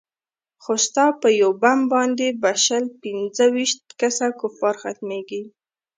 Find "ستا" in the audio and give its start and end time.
0.85-1.05